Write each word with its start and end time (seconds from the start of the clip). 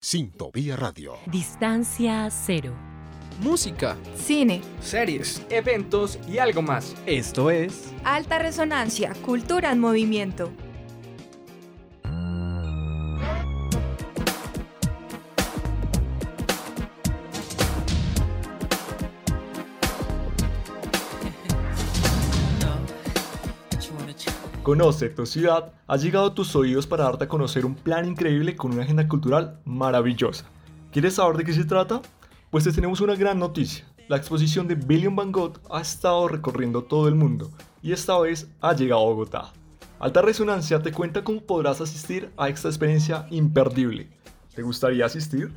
Sintopía 0.00 0.76
Radio. 0.76 1.14
Distancia 1.26 2.30
cero. 2.30 2.72
Música, 3.40 3.96
cine, 4.14 4.62
series, 4.80 5.44
eventos 5.50 6.20
y 6.28 6.38
algo 6.38 6.62
más. 6.62 6.94
Esto 7.04 7.50
es 7.50 7.92
Alta 8.04 8.38
Resonancia, 8.38 9.12
Cultura 9.26 9.72
en 9.72 9.80
Movimiento. 9.80 10.52
Conoce 24.68 25.08
tu 25.08 25.24
ciudad, 25.24 25.72
ha 25.86 25.96
llegado 25.96 26.26
a 26.26 26.34
tus 26.34 26.54
oídos 26.54 26.86
para 26.86 27.04
darte 27.04 27.24
a 27.24 27.28
conocer 27.28 27.64
un 27.64 27.74
plan 27.74 28.04
increíble 28.04 28.54
con 28.54 28.70
una 28.70 28.82
agenda 28.82 29.08
cultural 29.08 29.58
maravillosa. 29.64 30.44
¿Quieres 30.92 31.14
saber 31.14 31.38
de 31.38 31.44
qué 31.44 31.54
se 31.54 31.64
trata? 31.64 32.02
Pues 32.50 32.64
te 32.64 32.72
tenemos 32.72 33.00
una 33.00 33.14
gran 33.14 33.38
noticia. 33.38 33.86
La 34.08 34.18
exposición 34.18 34.68
de 34.68 34.74
William 34.74 35.16
Van 35.16 35.32
Gogh 35.32 35.58
ha 35.70 35.80
estado 35.80 36.28
recorriendo 36.28 36.84
todo 36.84 37.08
el 37.08 37.14
mundo 37.14 37.50
y 37.80 37.92
esta 37.92 38.18
vez 38.18 38.50
ha 38.60 38.74
llegado 38.74 39.00
a 39.00 39.06
Bogotá. 39.06 39.52
Alta 40.00 40.20
Resonancia 40.20 40.82
te 40.82 40.92
cuenta 40.92 41.24
cómo 41.24 41.40
podrás 41.40 41.80
asistir 41.80 42.30
a 42.36 42.50
esta 42.50 42.68
experiencia 42.68 43.26
imperdible. 43.30 44.10
¿Te 44.54 44.60
gustaría 44.60 45.06
asistir? 45.06 45.50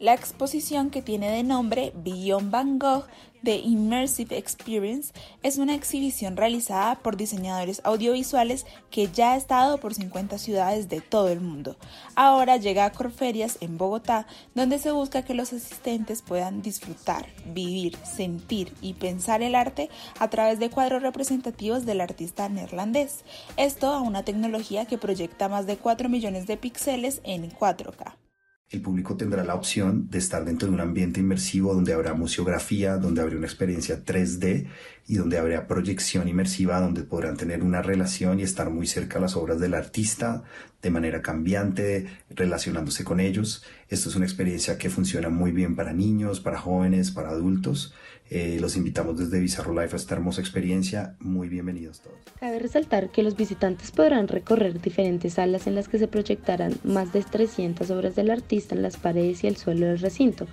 La 0.00 0.14
exposición 0.14 0.90
que 0.90 1.02
tiene 1.02 1.28
de 1.28 1.42
nombre 1.42 1.92
Beyond 1.96 2.52
Van 2.52 2.78
Gogh 2.78 3.06
The 3.42 3.56
Immersive 3.56 4.38
Experience 4.38 5.12
es 5.42 5.58
una 5.58 5.74
exhibición 5.74 6.36
realizada 6.36 6.94
por 6.94 7.16
diseñadores 7.16 7.80
audiovisuales 7.82 8.64
que 8.92 9.08
ya 9.08 9.32
ha 9.32 9.36
estado 9.36 9.78
por 9.78 9.94
50 9.94 10.38
ciudades 10.38 10.88
de 10.88 11.00
todo 11.00 11.30
el 11.30 11.40
mundo. 11.40 11.76
Ahora 12.14 12.58
llega 12.58 12.84
a 12.84 12.92
Corferias 12.92 13.58
en 13.60 13.76
Bogotá, 13.76 14.28
donde 14.54 14.78
se 14.78 14.92
busca 14.92 15.22
que 15.22 15.34
los 15.34 15.52
asistentes 15.52 16.22
puedan 16.22 16.62
disfrutar, 16.62 17.26
vivir, 17.46 17.96
sentir 18.04 18.72
y 18.80 18.94
pensar 18.94 19.42
el 19.42 19.56
arte 19.56 19.90
a 20.20 20.30
través 20.30 20.60
de 20.60 20.70
cuadros 20.70 21.02
representativos 21.02 21.86
del 21.86 22.00
artista 22.00 22.48
neerlandés. 22.48 23.24
Esto 23.56 23.88
a 23.88 24.00
una 24.00 24.22
tecnología 24.22 24.84
que 24.84 24.96
proyecta 24.96 25.48
más 25.48 25.66
de 25.66 25.76
4 25.76 26.08
millones 26.08 26.46
de 26.46 26.56
píxeles 26.56 27.20
en 27.24 27.50
4K. 27.50 28.27
El 28.70 28.82
público 28.82 29.16
tendrá 29.16 29.44
la 29.44 29.54
opción 29.54 30.10
de 30.10 30.18
estar 30.18 30.44
dentro 30.44 30.68
de 30.68 30.74
un 30.74 30.80
ambiente 30.80 31.20
inmersivo 31.20 31.72
donde 31.72 31.94
habrá 31.94 32.12
museografía, 32.12 32.98
donde 32.98 33.22
habrá 33.22 33.34
una 33.34 33.46
experiencia 33.46 34.04
3D 34.04 34.66
y 35.06 35.14
donde 35.14 35.38
habrá 35.38 35.66
proyección 35.66 36.28
inmersiva, 36.28 36.78
donde 36.78 37.02
podrán 37.02 37.38
tener 37.38 37.62
una 37.62 37.80
relación 37.80 38.40
y 38.40 38.42
estar 38.42 38.68
muy 38.68 38.86
cerca 38.86 39.18
a 39.18 39.22
las 39.22 39.36
obras 39.36 39.58
del 39.58 39.72
artista 39.72 40.44
de 40.82 40.90
manera 40.90 41.22
cambiante, 41.22 42.08
relacionándose 42.28 43.04
con 43.04 43.20
ellos. 43.20 43.64
Esto 43.88 44.10
es 44.10 44.16
una 44.16 44.26
experiencia 44.26 44.76
que 44.76 44.90
funciona 44.90 45.30
muy 45.30 45.50
bien 45.50 45.74
para 45.74 45.94
niños, 45.94 46.40
para 46.40 46.58
jóvenes, 46.58 47.10
para 47.10 47.30
adultos. 47.30 47.94
Eh, 48.30 48.58
los 48.60 48.76
invitamos 48.76 49.18
desde 49.18 49.40
Bizarro 49.40 49.72
Life 49.72 49.94
a 49.94 49.96
esta 49.96 50.14
hermosa 50.14 50.42
experiencia. 50.42 51.16
Muy 51.18 51.48
bienvenidos 51.48 52.02
todos. 52.02 52.18
Cabe 52.38 52.58
resaltar 52.58 53.10
que 53.10 53.22
los 53.22 53.34
visitantes 53.34 53.90
podrán 53.90 54.28
recorrer 54.28 54.80
diferentes 54.82 55.34
salas 55.34 55.66
en 55.66 55.74
las 55.74 55.88
que 55.88 55.98
se 55.98 56.06
proyectarán 56.06 56.74
más 56.84 57.14
de 57.14 57.22
300 57.22 57.90
obras 57.90 58.14
del 58.14 58.30
artista 58.30 58.57
en 58.74 58.82
las 58.82 58.96
paredes 58.96 59.44
y 59.44 59.46
el 59.46 59.56
suelo 59.56 59.86
del 59.86 59.98
recinto. 59.98 60.46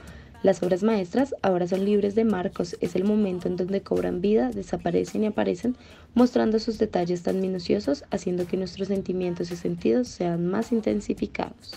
Las 0.44 0.61
obras 0.61 0.84
maestras 0.84 1.34
ahora 1.42 1.67
son 1.67 1.86
libres 1.86 2.14
de 2.14 2.23
marcos, 2.23 2.78
es 2.80 2.95
el 2.95 3.03
momento 3.03 3.48
en 3.48 3.56
donde 3.56 3.81
cobran 3.81 4.22
vida, 4.22 4.52
desaparecen 4.52 5.23
y 5.23 5.28
aparecen, 5.28 5.75
mostrando 6.14 6.59
sus 6.59 6.78
detalles 6.78 7.23
tan 7.23 7.42
minuciosos, 7.42 8.03
haciendo 8.11 8.45
que 8.45 8.55
nuestros 8.55 8.89
sentimientos 8.89 9.49
y 9.49 9.55
sentidos 9.55 10.08
sean 10.08 10.45
más 10.45 10.71
intensificados. 10.71 11.73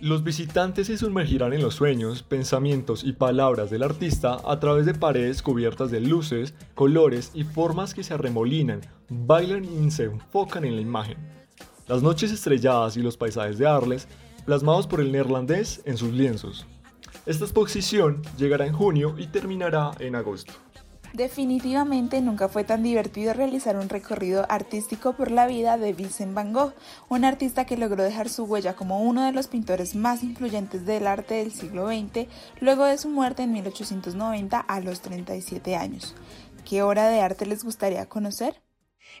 Los 0.00 0.24
visitantes 0.24 0.86
se 0.86 0.96
sumergirán 0.96 1.52
en 1.52 1.60
los 1.60 1.74
sueños, 1.74 2.22
pensamientos 2.22 3.04
y 3.04 3.12
palabras 3.12 3.70
del 3.70 3.82
artista 3.82 4.38
a 4.44 4.58
través 4.58 4.86
de 4.86 4.94
paredes 4.94 5.42
cubiertas 5.42 5.90
de 5.90 6.00
luces, 6.00 6.54
colores 6.74 7.30
y 7.34 7.44
formas 7.44 7.92
que 7.92 8.02
se 8.02 8.14
arremolinan, 8.14 8.80
bailan 9.10 9.66
y 9.66 9.90
se 9.90 10.04
enfocan 10.04 10.64
en 10.64 10.76
la 10.76 10.80
imagen. 10.80 11.18
Las 11.86 12.02
noches 12.02 12.32
estrelladas 12.32 12.96
y 12.96 13.02
los 13.02 13.16
paisajes 13.16 13.58
de 13.58 13.66
Arles, 13.66 14.08
plasmados 14.50 14.88
por 14.88 15.00
el 15.00 15.12
neerlandés 15.12 15.80
en 15.84 15.96
sus 15.96 16.10
lienzos. 16.10 16.66
Esta 17.24 17.44
exposición 17.44 18.20
llegará 18.36 18.66
en 18.66 18.72
junio 18.72 19.14
y 19.16 19.28
terminará 19.28 19.92
en 20.00 20.16
agosto. 20.16 20.54
Definitivamente 21.12 22.20
nunca 22.20 22.48
fue 22.48 22.64
tan 22.64 22.82
divertido 22.82 23.32
realizar 23.32 23.76
un 23.76 23.88
recorrido 23.88 24.46
artístico 24.48 25.12
por 25.12 25.30
la 25.30 25.46
vida 25.46 25.78
de 25.78 25.92
Vincent 25.92 26.34
Van 26.34 26.52
Gogh, 26.52 26.72
un 27.08 27.24
artista 27.24 27.64
que 27.64 27.76
logró 27.76 28.02
dejar 28.02 28.28
su 28.28 28.42
huella 28.42 28.74
como 28.74 29.00
uno 29.04 29.24
de 29.24 29.30
los 29.30 29.46
pintores 29.46 29.94
más 29.94 30.24
influyentes 30.24 30.84
del 30.84 31.06
arte 31.06 31.34
del 31.34 31.52
siglo 31.52 31.86
XX 31.86 32.26
luego 32.60 32.86
de 32.86 32.98
su 32.98 33.08
muerte 33.08 33.44
en 33.44 33.52
1890 33.52 34.58
a 34.58 34.80
los 34.80 35.00
37 35.00 35.76
años. 35.76 36.16
¿Qué 36.68 36.82
obra 36.82 37.08
de 37.08 37.20
arte 37.20 37.46
les 37.46 37.62
gustaría 37.62 38.08
conocer? 38.08 38.60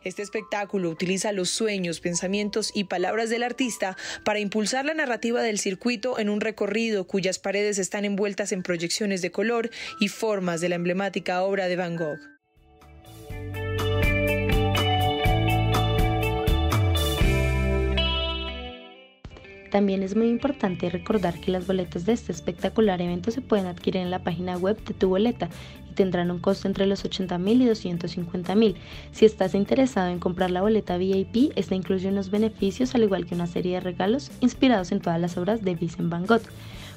Este 0.04 0.22
espectáculo 0.22 0.90
utiliza 0.90 1.32
los 1.32 1.50
sueños, 1.50 2.00
pensamientos 2.00 2.70
y 2.74 2.84
palabras 2.84 3.30
del 3.30 3.42
artista 3.42 3.96
para 4.24 4.38
impulsar 4.38 4.84
la 4.84 4.94
narrativa 4.94 5.42
del 5.42 5.58
circuito 5.58 6.18
en 6.18 6.30
un 6.30 6.40
recorrido 6.40 7.06
cuyas 7.06 7.38
paredes 7.38 7.78
están 7.78 8.04
envueltas 8.04 8.52
en 8.52 8.62
proyecciones 8.62 9.22
de 9.22 9.30
color 9.30 9.70
y 10.00 10.08
formas 10.08 10.60
de 10.60 10.68
la 10.68 10.76
emblemática 10.76 11.42
obra 11.42 11.68
de 11.68 11.76
Van 11.76 11.96
Gogh. 11.96 12.39
También 19.70 20.02
es 20.02 20.16
muy 20.16 20.28
importante 20.28 20.90
recordar 20.90 21.40
que 21.40 21.52
las 21.52 21.66
boletas 21.66 22.04
de 22.04 22.12
este 22.12 22.32
espectacular 22.32 23.00
evento 23.00 23.30
se 23.30 23.40
pueden 23.40 23.66
adquirir 23.66 24.02
en 24.02 24.10
la 24.10 24.18
página 24.18 24.56
web 24.56 24.82
de 24.84 24.94
tu 24.94 25.08
boleta 25.08 25.48
y 25.88 25.94
tendrán 25.94 26.32
un 26.32 26.40
costo 26.40 26.66
entre 26.66 26.86
los 26.86 27.04
80 27.04 27.38
mil 27.38 27.62
y 27.62 27.66
250 27.66 28.54
mil. 28.56 28.74
Si 29.12 29.24
estás 29.24 29.54
interesado 29.54 30.08
en 30.08 30.18
comprar 30.18 30.50
la 30.50 30.62
boleta 30.62 30.96
VIP, 30.96 31.52
esta 31.54 31.76
incluye 31.76 32.08
unos 32.08 32.30
beneficios 32.30 32.96
al 32.96 33.04
igual 33.04 33.26
que 33.26 33.36
una 33.36 33.46
serie 33.46 33.74
de 33.74 33.80
regalos 33.80 34.32
inspirados 34.40 34.90
en 34.90 35.00
todas 35.00 35.20
las 35.20 35.36
obras 35.36 35.62
de 35.62 35.76
Vincent 35.76 36.10
Van 36.10 36.26
Gogh. 36.26 36.42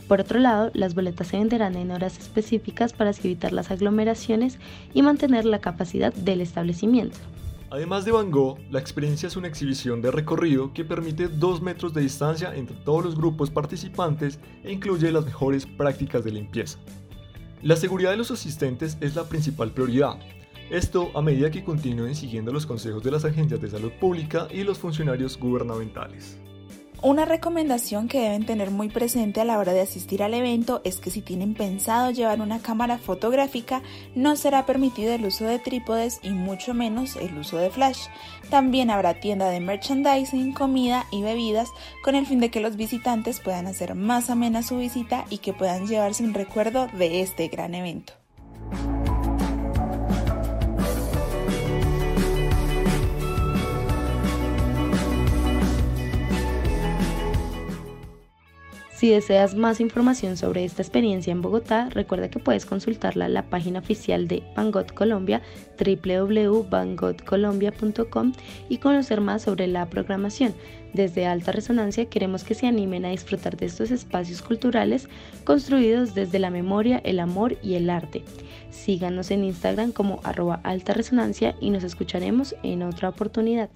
Por 0.08 0.20
otro 0.20 0.40
lado, 0.40 0.72
las 0.74 0.96
boletas 0.96 1.28
se 1.28 1.38
venderán 1.38 1.76
en 1.76 1.92
horas 1.92 2.18
específicas 2.18 2.92
para 2.92 3.12
evitar 3.12 3.54
las 3.54 3.70
aglomeraciones 3.70 4.58
y 4.96 5.04
mantener 5.04 5.46
la 5.46 5.60
capacidad 5.60 6.12
del 6.14 6.42
establecimiento. 6.42 7.20
Además 7.74 8.06
de 8.06 8.12
Van 8.12 8.30
Gogh, 8.30 8.60
la 8.70 8.78
experiencia 8.78 9.26
es 9.26 9.36
una 9.36 9.48
exhibición 9.48 10.00
de 10.00 10.12
recorrido 10.12 10.72
que 10.74 10.86
permite 10.86 11.28
2 11.28 11.64
metros 11.64 11.92
de 11.92 12.02
distancia 12.02 12.54
entre 12.56 12.76
todos 12.76 13.04
los 13.04 13.16
grupos 13.16 13.50
participantes 13.50 14.40
e 14.64 14.72
incluye 14.72 15.12
las 15.12 15.26
mejores 15.26 15.66
prácticas 15.66 16.24
de 16.24 16.34
limpieza. 16.34 16.78
La 17.64 17.76
seguridad 17.76 18.12
de 18.12 18.18
los 18.18 18.30
asistentes 18.30 18.96
es 19.02 19.16
la 19.16 19.24
principal 19.24 19.72
prioridad. 19.72 20.20
Esto 20.70 21.10
a 21.16 21.24
medida 21.24 21.50
que 21.50 21.64
continúen 21.64 22.14
siguiendo 22.14 22.54
los 22.54 22.68
consejos 22.68 23.02
de 23.02 23.10
las 23.10 23.26
agencias 23.26 23.60
de 23.60 23.72
salud 23.72 23.92
pública 24.00 24.48
y 24.52 24.64
los 24.64 24.78
funcionarios 24.78 25.36
gubernamentales. 25.40 26.38
Una 27.04 27.26
recomendación 27.26 28.08
que 28.08 28.22
deben 28.22 28.46
tener 28.46 28.72
muy 28.72 28.88
presente 28.88 29.42
a 29.42 29.44
la 29.44 29.60
hora 29.60 29.74
de 29.74 29.82
asistir 29.82 30.24
al 30.24 30.34
evento 30.34 30.80
es 30.86 31.02
que 31.02 31.12
si 31.12 31.22
tienen 31.22 31.54
pensado 31.54 32.12
llevar 32.12 32.40
una 32.40 32.62
cámara 32.62 32.98
fotográfica, 32.98 33.82
no 34.16 34.38
será 34.38 34.66
permitido 34.66 35.12
el 35.12 35.26
uso 35.26 35.44
de 35.44 35.60
trípodes 35.60 36.22
y 36.24 36.30
mucho 36.30 36.74
menos 36.74 37.18
el 37.18 37.38
uso 37.38 37.58
de 37.58 37.70
flash. 37.72 38.08
También 38.50 38.90
habrá 38.90 39.20
tienda 39.20 39.50
de 39.50 39.60
merchandising, 39.60 40.54
comida 40.54 41.06
y 41.12 41.24
bebidas 41.24 41.68
con 42.06 42.16
el 42.16 42.26
fin 42.26 42.40
de 42.40 42.50
que 42.50 42.62
los 42.62 42.78
visitantes 42.78 43.42
puedan 43.42 43.68
hacer 43.68 43.96
más 43.96 44.30
amena 44.30 44.64
su 44.64 44.78
visita 44.78 45.26
y 45.30 45.40
que 45.40 45.52
puedan 45.52 45.88
llevarse 45.88 46.24
un 46.24 46.34
recuerdo 46.34 46.88
de 46.88 47.20
este 47.20 47.50
gran 47.50 47.76
evento. 47.76 48.14
Si 59.04 59.10
deseas 59.10 59.54
más 59.54 59.82
información 59.82 60.38
sobre 60.38 60.64
esta 60.64 60.82
experiencia 60.82 61.32
en 61.32 61.42
Bogotá, 61.42 61.90
recuerda 61.90 62.30
que 62.30 62.40
puedes 62.40 62.66
consultarla 62.66 63.26
en 63.26 63.34
la 63.34 63.50
página 63.50 63.80
oficial 63.80 64.30
de 64.30 64.44
Van 64.56 64.72
Gogh 64.72 64.94
Colombia, 64.94 65.42
www.vangoghcolombia.com 65.78 68.32
y 68.70 68.78
conocer 68.78 69.20
más 69.20 69.42
sobre 69.42 69.68
la 69.68 69.90
programación. 69.90 70.54
Desde 70.94 71.26
Alta 71.26 71.52
Resonancia 71.52 72.06
queremos 72.06 72.46
que 72.46 72.56
se 72.56 72.66
animen 72.66 73.04
a 73.04 73.10
disfrutar 73.10 73.58
de 73.58 73.66
estos 73.66 73.92
espacios 73.92 74.42
culturales 74.42 75.10
construidos 75.44 76.16
desde 76.16 76.40
la 76.40 76.50
memoria, 76.50 77.02
el 77.04 77.20
amor 77.20 77.58
y 77.62 77.74
el 77.74 77.90
arte. 77.90 78.24
Síganos 78.70 79.32
en 79.32 79.44
Instagram 79.44 79.92
como 79.92 80.22
arroba 80.24 80.62
alta 80.64 80.94
resonancia 80.94 81.58
y 81.60 81.72
nos 81.72 81.84
escucharemos 81.84 82.56
en 82.64 82.84
otra 82.84 83.10
oportunidad. 83.10 83.70